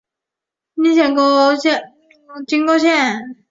[0.73, 1.13] 金
[2.65, 3.45] 沟线